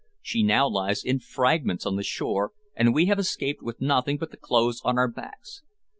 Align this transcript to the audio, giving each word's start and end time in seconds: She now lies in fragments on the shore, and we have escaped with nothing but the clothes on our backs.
She 0.19 0.41
now 0.41 0.67
lies 0.67 1.03
in 1.03 1.19
fragments 1.19 1.85
on 1.85 1.95
the 1.95 2.01
shore, 2.01 2.53
and 2.75 2.91
we 2.91 3.05
have 3.05 3.19
escaped 3.19 3.61
with 3.61 3.79
nothing 3.79 4.17
but 4.17 4.31
the 4.31 4.37
clothes 4.37 4.81
on 4.83 4.97
our 4.97 5.07
backs. 5.07 5.61